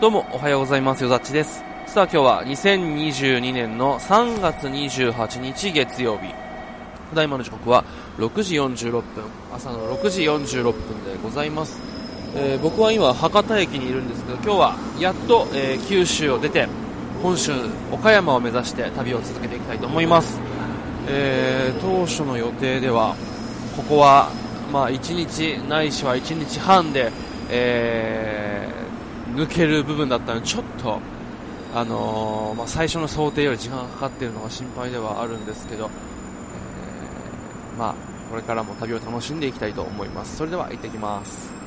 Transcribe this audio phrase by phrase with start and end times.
[0.00, 1.02] どうもおはようございます。
[1.02, 1.64] よざっちです。
[1.88, 6.32] さあ今日は2022年の3月28日月曜日。
[7.10, 7.84] ただいまの時刻は
[8.16, 9.02] 6時46分。
[9.52, 10.72] 朝の6時46分
[11.04, 11.80] でございます、
[12.36, 16.68] えー僕は今博多駅にいるんですけど今日はやっと、えー九州を出て
[17.20, 17.50] 本州
[17.90, 20.38] 岡山を目指して旅を続けていきたいと思います、
[21.08, 23.16] えー当初の予定では
[23.76, 24.30] ここは
[24.72, 27.10] まあ1日ないしは1日半で、
[27.50, 28.87] えー
[29.38, 30.98] 抜ける部分だったのでちょっと、
[31.74, 35.90] あのーまあ、最初の想定より時間がかかっているのが心配ではあるんですけど、
[37.72, 37.94] えーまあ、
[38.30, 40.36] これからも旅を楽しんでいきたいと思います。
[40.36, 41.57] それでは行ってきます。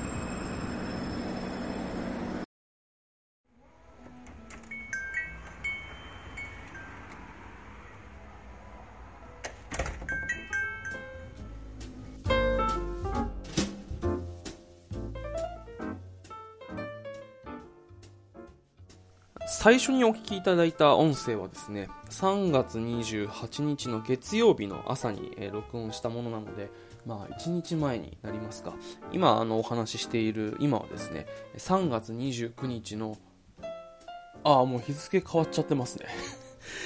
[19.62, 26.72] 最初にお聞きいただいた音声はですね3月28日の月曜日の朝に、え録音したものなので
[27.06, 28.74] まあ1日前になりますか。
[29.12, 31.28] 今あのお話ししている今はですね
[31.60, 33.20] 3月29日の
[34.44, 36.08] ああもう日付変わっちゃってますね。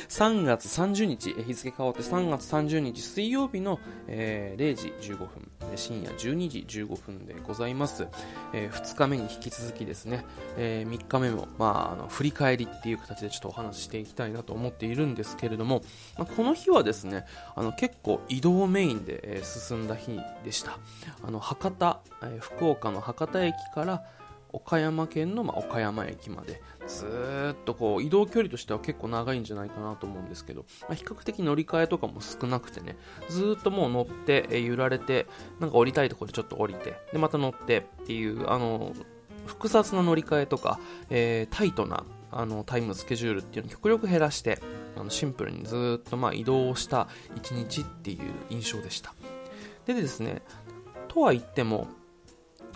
[0.10, 5.28] 3月30日日付変わって3月30日水曜日の、えー0時15分
[5.76, 8.08] 深夜12時15分でございます、
[8.54, 10.26] え2日目に引き続きですね、
[10.58, 15.82] え3日目も、まあ、あの振り返りっていう形でちょっとお話ししていきたいなと思っているんですけれども、
[16.18, 17.26] まあこの日はですね
[17.56, 20.78] あの結構移動メインで、え進んだ日でした。
[21.24, 24.04] あの博多、えー福岡の博多駅から
[24.56, 32.96] 岡山県の、ま、岡山駅までずっとこう移動距離としては結構長いんじゃないかなと思うんですけど、まあ、比較的乗り換えとかも少なくてね
[33.30, 35.28] ずっともう乗って、え揺られて
[35.60, 38.94] なんか降りたいところでちょっと降りてでまた乗ってっていうあの
[39.46, 44.60] 複雑な乗り換えとか、えータイトなあのタイムスケジュールっていうのを極力減らして
[44.98, 48.20] あのシンプルにずっとま移動した一日っていう
[48.50, 49.14] 印象でした。
[49.86, 50.42] でですね
[51.08, 51.88] とは言っても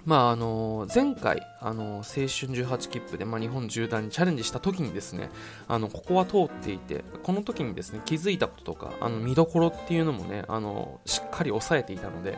[0.06, 5.30] まああの前回、あの青春18切符で、まあ、日本縦断にチャレンジした時にですね
[5.68, 12.38] あのここは通っていてこの時にですね気づいたこととかあの見どころっていうのもねあのしっかり押さえていたので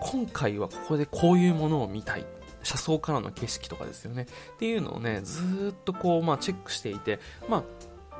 [0.00, 2.26] 今回はここでこういうものを見たい。
[2.62, 4.26] 車窓からの景色とかですよね。
[4.54, 7.62] っていうのをねずっとこう、まあ、チェックしていて、まあ、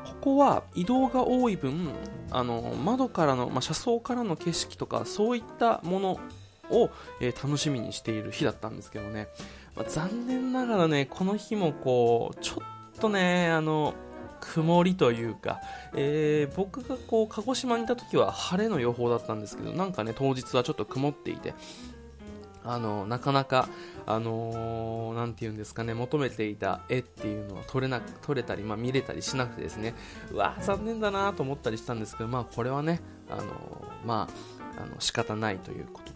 [0.06, 1.90] ここは移動が多い分
[2.30, 6.20] あの窓からの、まあ、車窓からの景色とかそういったもの
[6.70, 6.90] を、
[7.20, 9.28] えー楽しみにしている日だったんですけどね、
[9.74, 13.94] まあ残念ながらねこの日もこうちょっとねあの
[14.40, 15.60] 曇りというか、
[15.94, 21.54] えー僕がこう鹿児島にいた時は晴れの予報だったんですけどなんかね当日はちょっと曇っていて
[22.68, 23.68] あのなかなか、
[24.06, 29.94] あのーなんていうんですかね、求めていた絵っていうのは撮れなく撮れたり、まあ、見れたりしなくてですね、
[30.32, 33.00] うわ残念だなと思ったりしたんですけど、まあ、これはね、
[33.30, 33.46] あのー
[34.04, 34.28] ま
[34.76, 36.12] あ、あの仕方ないということ、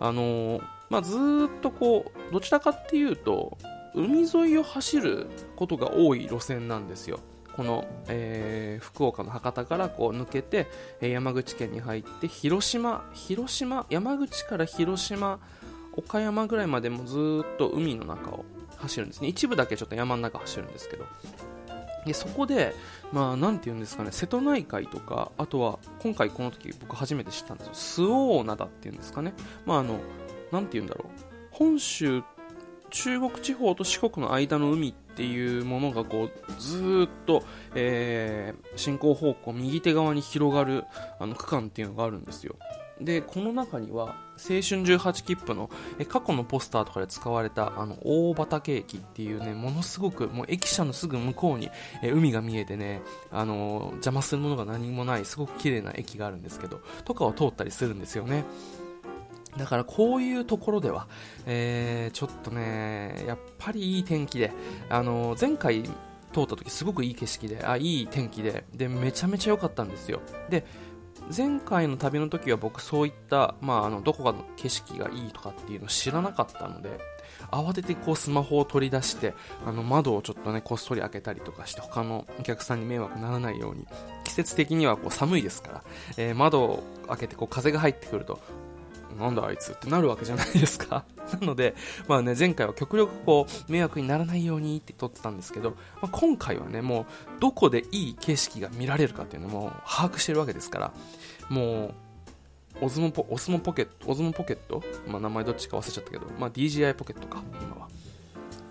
[0.00, 3.58] あのまあ、ずっとこう、どちらかっていうと、
[3.94, 5.26] 海沿いを走る
[5.56, 7.18] ことが多い路線なんですよ。
[7.56, 10.66] この、えー福岡の博多からこう抜けて、
[11.00, 15.38] えー山口県に入って広島広島山口から広島
[15.96, 18.44] 岡山ぐらいまでもずっと海の中を
[18.76, 21.06] 走るんですね一部だけちょっと山の中走るんですけど
[22.06, 22.74] でそこで、
[23.12, 27.74] まあ、なんていうんですかね瀬戸内海とかあとは今回この時僕初めて知ったんですよ。
[27.74, 29.34] 周防灘っていうんですかね。
[29.66, 29.98] まああの
[30.52, 31.08] なんていうんだろう。
[31.50, 32.22] 本州
[32.90, 37.42] 中国地方と四国の間の海っていうものがこうずっと、
[37.74, 40.84] えー進行方向右手側に広がる
[41.18, 42.56] あの区間っていうのがあるんですよ。
[43.00, 51.70] でこの中には青春18切符のえ過去のポスターとかで使われたあの大畑駅っていうねものすごくもう駅舎のすぐ向こうに
[52.02, 58.44] え海が見えてねあの邪魔するものが何もないすごく綺麗な駅があるんですけどとかを通ったりするんですよね
[59.56, 61.08] だからこういうところでは、
[61.46, 64.52] えーちょっとね、やっぱりいい天気で、
[64.88, 70.20] あの前回通った時すごくいい景色で、あ、いい天気で、で、めちゃめちゃ良かったんですよ。
[70.50, 70.66] で、
[71.34, 76.98] 前回の旅の時は僕そういった、まあ、あの、どこかの景色がいいとかっていうのを知らなかったので、
[77.50, 79.34] 慌ててこうスマホを取り出して、
[79.66, 83.86] あの窓をちょっとね、こっそり開けたりとかして他のお客さんに迷惑ならないように、
[84.24, 85.84] 季節的にはこう寒いですから、
[86.16, 88.40] えー窓を開けてこう風が入ってくると、
[89.16, 91.04] なんだあいつってなるわけじゃないですか。
[91.40, 91.74] なので、
[92.08, 97.06] まあね、前回は極力こう、迷惑にならないようにって撮ってたんですけど、まあ、今回はね、もう、
[97.40, 100.92] どこでいい景色が見られるかっていうのも把握してるわけですから、
[101.48, 101.94] もう、
[102.82, 107.88] オズモポオスモポケット、オズモポケット、まあ、名前どっちか忘れちゃったけど、まあ、DJI ポケットか、今は。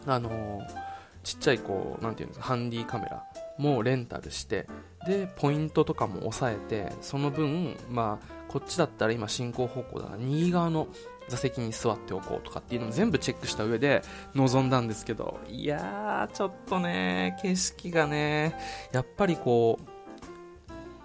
[0.08, 0.96] あのー
[1.26, 3.24] ちっちゃいこうなんていうんですかハンディカメラ
[3.58, 4.68] もレンタルして
[5.08, 10.88] でポイントとかも抑えてその分まあこっちだったら今進行方向だから右側の
[11.28, 14.02] 座席に座っておこうとかっていうのも全部チェックした上で
[14.34, 18.56] 臨んだんですけどいやーちょっとね景色がね
[18.94, 19.78] やっぱりこ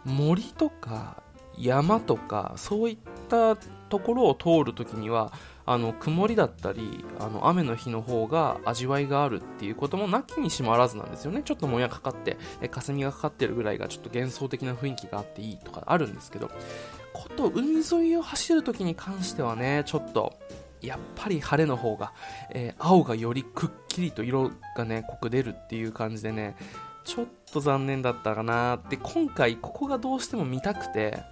[0.07, 1.25] う森とか
[1.59, 2.99] 山とかそういっ
[3.29, 5.33] たところを通るときには
[5.67, 11.43] あの曇りだったりあの雨の日の方が味わいがあるっていうこともなきにしもあらずなんですよね。
[11.45, 16.51] ちょっともやかかってえ霞がかかってるぐらいがちょっと幻想的な雰囲気があっていいとかあるんですけど
[17.41, 20.35] と海沿いを走るときに関してはねちょっと
[20.83, 22.13] やっぱり晴れの方が、
[22.51, 26.57] えー、青がよりくっきりと色がね濃く出るっていう感じでね
[27.05, 31.23] ちょっと残念だったかなって今回ここがどうしても見たくて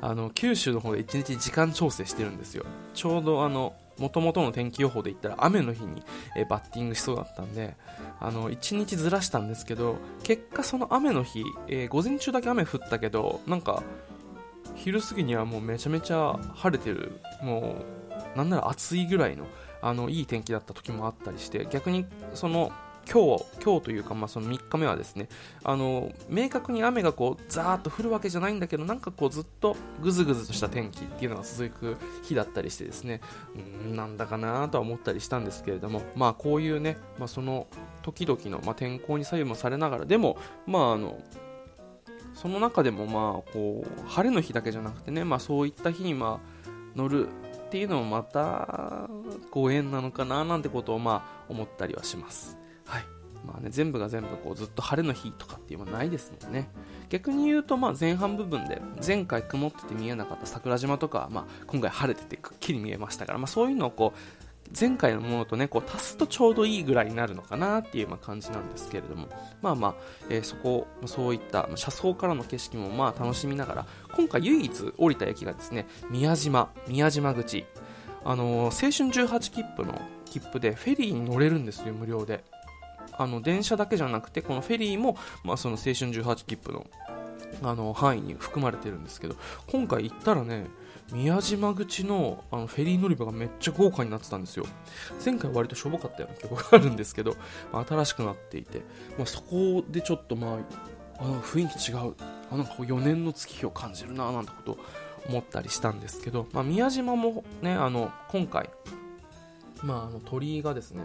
[0.00, 2.64] あの九州の方で1日時間調整してるんですよ。
[2.94, 6.02] ちょうどあの元々の天気予報で言ったら雨の日に、
[6.36, 7.76] えバッティングしそうだったんで
[8.20, 13.82] あの1日ずらしたんですけど結果その雨の日、えー、午前中だけ雨降ったけどなんか
[14.76, 17.20] 昼過ぎにはもうめちゃめちゃ晴れてる。
[17.42, 17.76] も
[18.34, 19.46] うなんなら暑いぐらいの
[19.82, 22.72] あのいい天気だった時もあったりして逆にその
[23.10, 25.28] 今日、今日というか、まあ、その3日目はですね、
[25.62, 33.20] あの、明確に雨がこう、ザーッと降るわけじゃないんだけど、なんかこう、ずっとぐずぐずとした天気っていうのが続く日だったりしてですね、
[33.86, 37.68] うん、なんだかなとは思ったりしたんですけれども、まあ、こういうね、まあ、その、
[38.02, 40.36] 時々の、まあ、天候に左右もされながら、でも、
[40.66, 41.16] まあ、あの、
[42.36, 47.28] その中でも、まあ、こう、晴れの日だけじゃなくてね、まあ、そういった日に、まあ、乗る
[47.66, 49.08] っていうのもまた
[49.50, 52.56] ご縁なのかななんてことをまあ思ったりはします。
[52.86, 53.04] はい
[53.44, 56.68] まあね、全部が全部こうずっと晴れの日とかっていうのはないですもんね
[57.10, 64.45] 逆に言うとまあ前半部分で前回曇ってて見えなかった桜島とかはまあ今回晴れててくっきり見えましたから、まあ、そういうのをこう
[64.78, 69.28] 前回のものとねこう足すとちょうどいいぐらいになるのかなっていうま感じなんですけれども。
[69.62, 69.94] まあまあ、
[70.28, 77.64] えー、そこそういった車窓からの景色もまあ楽しみながら今回唯一降りた駅がですね宮島宮島口。
[78.24, 82.44] あのー、青春18切符の切符でフェリーに乗れるんですよ無料で。
[83.18, 86.86] あの電車だけじゃなくてこのフェリーも、まあ、その青春18切符の
[87.62, 89.36] あの範囲に含まれてるんですけど
[89.66, 90.66] 今回行ったらね
[91.12, 94.66] 宮島口のあのフェリー乗り場がめっちゃ豪華になってたんですよ。
[95.24, 97.36] 前回割としょぼかったような記憶があるんですけど、
[97.72, 98.80] まあ、新しくなっていて、
[99.16, 100.58] まあ、そこでちょっとま
[101.18, 102.14] ああ雰囲気違う。
[102.50, 104.78] あなんか4年の月日を感じるななんてこと
[105.28, 108.70] 思ったりしたんですけど、まあ、宮島もねあの今回、
[109.82, 111.02] まあ、あの鳥居がですね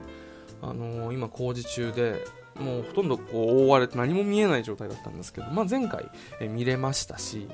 [0.62, 2.24] あのー、今工事中で
[2.60, 6.10] もうほとんどこう覆われて何も見えない状態だったんですけど、まあ、前回、
[6.40, 7.48] え見れましたし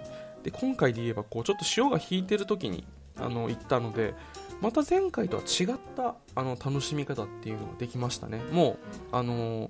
[0.47, 2.85] で今回で言えばこうちょっと潮が引いてる時に
[3.19, 4.13] あの行ったので
[4.61, 5.67] また前回とは違っ
[5.97, 8.41] たあの楽しみ方っていうのができましたね。
[8.53, 8.77] もう
[9.11, 9.69] あのー、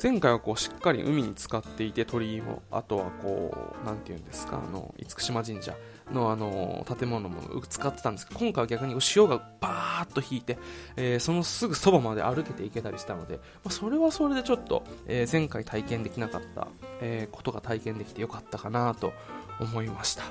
[0.00, 5.74] 前回はこうしっかり海に浸かっていて鳥居もあとはこう何て言うんですかあの厳島神社
[6.12, 10.56] の、あの建物も使ってたんですけど今回は逆に潮がバーッと引いて、
[10.94, 16.68] えー、そのすぐそばまで歩けていけたりしたので、まあ、それはそれでちょっと、えー、前回体験できなかった、
[17.00, 19.12] えー、ことが体験できてよかったかなと
[19.60, 20.24] 思いました。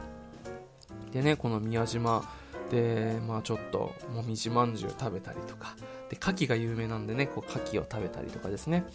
[1.11, 2.23] でねこの宮島
[2.69, 5.75] でまあちょっともみじまんじゅう食べたりとか。
[6.07, 8.85] で牡蠣が有名なんでねこう牡蠣を食べたりとかですね。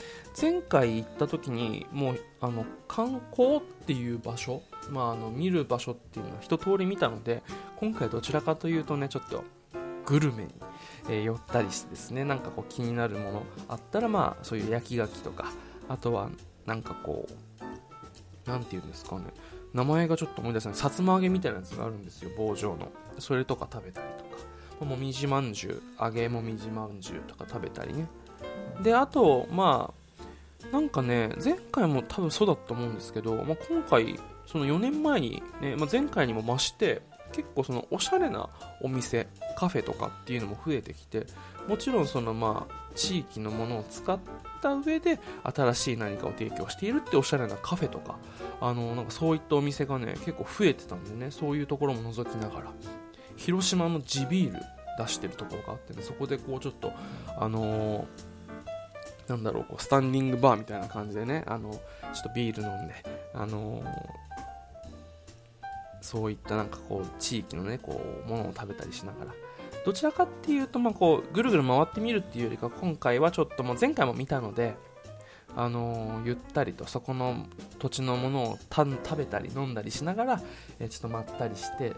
[0.40, 7.42] 前回行った時にもうあの観光っていう場所まあ、あの見る場所っていうのは一通り見たので
[7.76, 9.44] 今回どちらかというとねちょっと
[10.06, 10.54] グルメに、
[11.08, 15.52] え、寄ったりしてですねなんかこう気になるものあったらまあそういう焼き牡蠣とか
[15.88, 16.30] あとは
[16.66, 19.26] なんかこうなんていうんですかね。
[19.72, 20.78] 名前がちょっと思い出せない。
[20.78, 22.30] さつま揚げみたいなやつがあるんですよ。
[22.36, 22.88] 棒状の。
[23.18, 24.30] それとか食べたりとか。
[24.84, 28.06] もみじまんじゅう揚げもみじまんじゅうとか食べたりね。
[28.82, 29.92] であとま
[30.64, 38.48] あなんかね前回も多分そうだと思うんですけど、まあ、今回その4年前に、ねまあ、前回にも増して結構そのおしゃれな
[38.82, 41.26] お店カフェとかっていうのも増えてきて
[41.70, 44.18] もちろんそのまあ地域のものを使っ
[44.60, 48.18] た上で新しい何かを提供しているっておしゃれなカフェとか
[48.60, 52.72] あのなんかそういったお店がね結構増えてたんでねそういうところも覗きながら
[53.36, 54.60] 広島の地ビール
[54.98, 56.92] 出してるところがあって、ね、そこでこうちょっと
[57.38, 58.04] あのー
[59.28, 62.94] なんだろう、こうスタンディングバーみたいな感じでね、あの、ちょっとビール飲んで、
[63.32, 63.84] あのー、
[66.00, 69.32] そういったなんかこう地域のねこうものを食べたりしながら
[69.84, 74.74] どちらかっていうとまあこうぐるぐる回ってみるっていうよりか今回はちょっともう前回も見たので
[75.56, 77.46] あのー、ゆったりとそこの
[77.78, 80.42] 土地のものを食べたり飲んだりしながら、
[80.78, 81.92] えー、ちょっとまったりして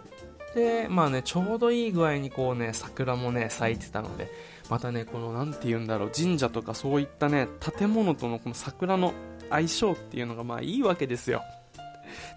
[0.54, 4.30] で、まあね、ちょうどいい具合にこうね、桜もね、咲いてたので、
[4.68, 7.48] またね、この、なんて言うんだろう、神社とかそういったね、
[7.78, 9.14] 建物とのこの桜の
[9.50, 11.42] 相性っていうのがまあいいわけですよ。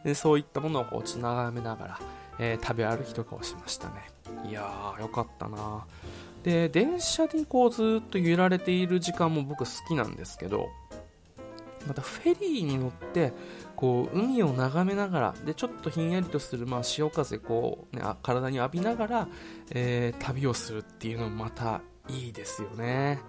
[0.03, 1.99] で、そういったものをこう、ち眺めながら、
[2.39, 4.14] えー、食べ歩きとかをしましたね。
[4.47, 5.85] いやー、よかったな。
[6.43, 10.69] で、電車にこうずっと揺られている時間も僕好きなんですけど、
[11.87, 13.33] またフェリーに乗って
[13.75, 19.27] こう海を眺めながらでちょっとひんやりとする、まあ、潮風こう、ね、あ体に浴びながら、
[19.71, 23.19] えー、旅をするっていうのもまたいいですよね。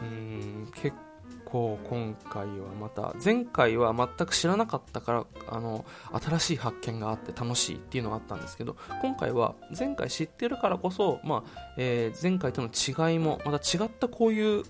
[0.00, 0.96] うん結
[1.44, 5.84] 構今回はまた前回は全く知らなかったからあの
[6.20, 14.64] 新しい発見があって楽しいっていうのがあったんですけど今回は前回知ってるからこそ、まあえー、前回との違いもまた違ったこういう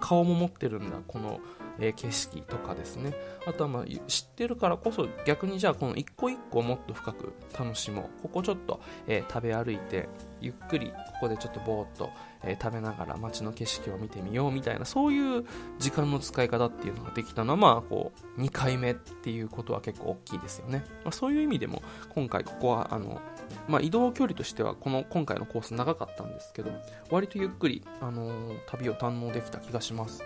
[0.00, 1.40] 顔も持ってるんだこの
[1.78, 3.14] えー、景色とかですね。
[3.46, 8.22] あとはまあ知ってるからこそ逆にじゃあこの一個一個もっと深く楽しもう。
[8.22, 10.08] ここちょっと、えー、食べ歩いて
[10.40, 12.10] ゆっくりここでちょっとぼーっと、
[12.42, 15.44] えー、食べながら街の景色を見てみようみたいなそういう
[15.78, 21.82] 時間の使い方っていうのができたのはまあこう2回目っていうことは結構大きいですよね、まあ、そういう意味でも
[22.14, 23.20] 今回ここはあの
[23.66, 26.70] まあ、移動距離としてはこの今回のコース長かったんですけど
[27.10, 30.22] 割とゆっくり、あのー、旅を堪能できた気がします。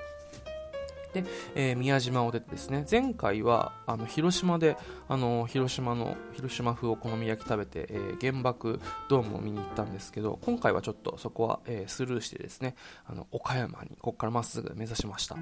[1.12, 4.76] で、えー、宮島を出てですね、前回は、あの、広島で、
[5.08, 12.74] あの、広島の、広島風お好み焼き食べて、えー、原爆ドームを見に行ったんですけど、今回はちょっとそこは、えー、スルーしてですね、
[13.06, 15.36] あの、岡山に、ここからまっすぐ目指しました。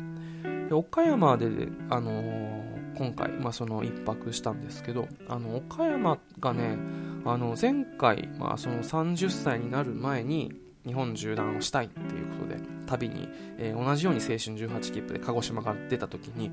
[0.68, 1.46] で岡山で、
[1.88, 6.76] あのー、今回、まあ、その一泊したんですけど、あの、岡山がね、
[7.24, 16.50] あの、前回、まあ、その30歳になる前に、日本縦断をしたいっていうことで旅に、えー、同じように青春18切符で鹿児島から出た時に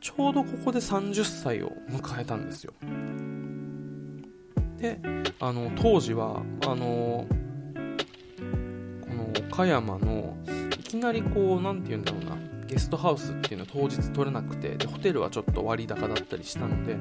[0.00, 2.72] ちょうどここで30歳を迎えたんですよ。
[4.78, 5.00] で
[5.40, 7.26] あの当時はあの
[9.00, 10.36] この岡山の
[10.78, 12.36] いきなりこう何て言うんだろうな
[12.68, 16.96] ゲストハウスっていうのは当日取れなくてでホテルはちょっと割高だったりしたので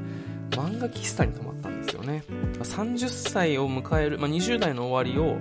[0.52, 2.24] 漫画喫茶に泊まったんですよね。
[2.60, 5.38] 30歳を迎える、まあ、20代の終わりを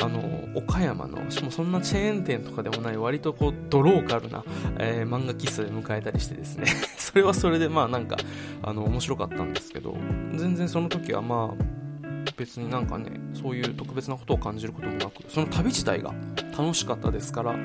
[0.00, 4.44] あの岡山のしかもそんなチェーン店とかでもない割とこうドローカルな、
[4.78, 6.66] えー、漫画喫茶で迎えたりしてですね。
[6.96, 8.16] それはそれでまあなんか
[8.62, 9.96] あの面白かったんですけど
[10.34, 11.64] 全然その時はまあ
[12.36, 16.14] 別になんかねそういう特別なことを感じることもなくその旅自体が
[16.56, 17.56] 楽しかったですから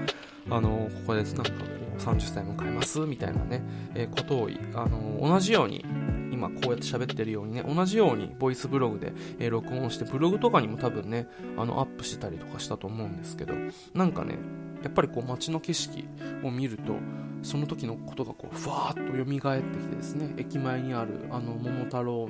[0.49, 1.49] あのここでなんかこ
[1.97, 3.63] う30歳迎えますみたいなね、
[3.93, 5.85] えー、ことをあの同じように
[6.31, 11.27] 今こうやって喋ってるようにね、同じようにボイスブログで、えー、録音して、ブログとかにも多分ね、
[11.57, 13.53] あの、アップしてたりとかしたと思うんですけど、
[13.93, 14.37] なんかね、
[14.83, 16.07] やっぱりこう街の景色
[16.43, 16.93] を見ると、
[17.41, 22.29] その時のことがこう、ふわーっと蘇ってきてですね、駅前にあるあの桃太郎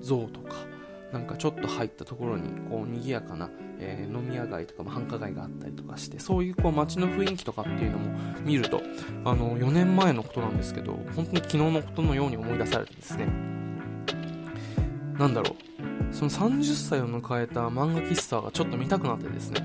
[0.00, 0.56] 像とか、
[1.14, 8.82] なんかちょっと入ったところにこう賑やかな、えー、飲み屋街とか、繁華街があったりとかしてそういうこう街の雰囲気とかっていうのも見ると
[9.24, 13.28] あの4年前のことなんですけど本当に昨日のことのように思い出されてですね。
[15.16, 15.54] なんだろう。
[16.12, 19.62] その30歳を迎えた漫画喫茶がちょっと見たくなってですね。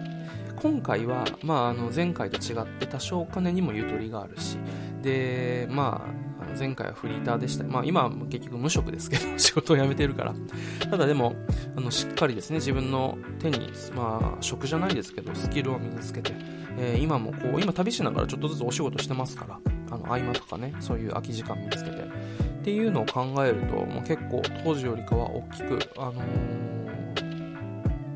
[0.62, 4.58] 今回は、まあ、あの前回と違って多少お金にもゆとりがあるし
[5.02, 6.29] でまあ
[6.60, 7.64] 前回はフリーターでした。
[7.64, 10.34] まあ今は結局無職ですけど、 仕事を辞めてるから。
[10.90, 11.36] ただでも、
[11.78, 16.34] あの、しっかりですね、自分の手に、まあ、職じゃないですけど、スキルを身につけて、
[16.78, 19.60] えー、今もこう、今旅しながらちょっとずつお仕事してますから、
[19.92, 27.50] あの、合間とかね、そういう空き時間見つけて、っていうのを考えると、もう結構当時よりかは大きく、あのー、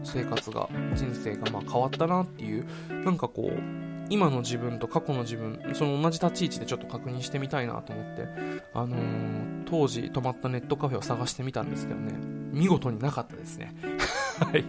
[0.04, 2.66] 生活が、人生がまあ変わったなっていう、
[3.06, 8.28] なんかこう、今の自分と過去の自分、その同じ立ち位置でちょっと確認してみたいなと思って、
[8.74, 12.14] あのー、当時泊まったネットカフェを探してみたんですけどね、
[12.52, 13.74] 見事になかったですね。
[14.40, 14.66] はい。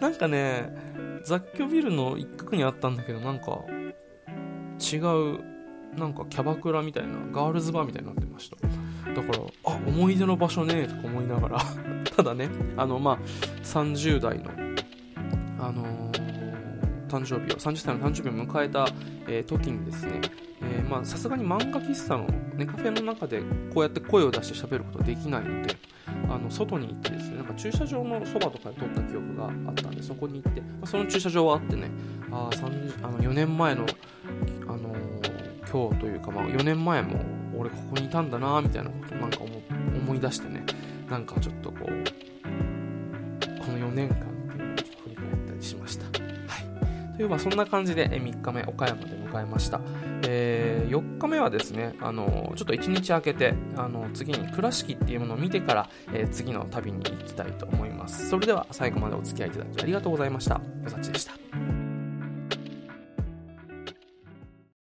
[0.00, 0.72] なんかね、
[1.24, 3.62] 雑居ビルの一角にあったんだけど、なんか、
[4.80, 8.56] 違う、なんかキャバクラみたいな、ガールズバーみたいになってました。
[9.14, 11.58] だから、あ、思い出の場所ねとか思いながら
[12.16, 13.18] ただね、あの、まあ、
[13.62, 14.50] 30代の、
[15.58, 16.23] あのー
[17.14, 18.88] 誕生日を、30歳の誕生日を迎えた、
[19.28, 20.20] えー、時にですね、
[21.04, 23.40] さすがに漫画喫茶のネカフェの中で
[23.72, 25.76] こうやって声を出して喋ることはできないので、
[26.28, 31.90] あの外に行ってですね、なんか駐車場のそばとかで撮った記憶があったんで、そこに行って、まあ、その駐車場はあってね、
[32.30, 33.86] ああの4年前の、
[34.66, 37.20] あのー、今日というか、まあ、4年前も
[37.56, 40.64] 俺ここにいたんだなみたいなことなんか思い出してね、
[41.10, 41.92] なんかちょっとこう、こ
[43.72, 46.13] の4年間っていうのを振り返ったりしました。
[47.16, 49.80] というまあそんな感じで3日目岡山で迎えました、
[50.26, 58.28] えー、4日目はですねあのちょっと1日空けてあの次に倉敷っていうものを見てから、えー、次の旅に行きたいと思います。
[58.28, 60.54] それでは最後までお付き合いいただきありがとうございました。
[60.54, 61.43] よさちでした。